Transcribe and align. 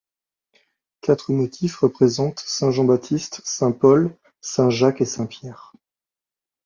Quatre 1.01 1.31
motifs 1.31 1.75
représentent 1.75 2.39
Saint 2.39 2.71
Jean-Baptiste, 2.71 3.41
Saint-Paul, 3.45 4.17
Saint-Jacques 4.41 5.01
et 5.01 5.05
Saint-Pierre. 5.05 5.73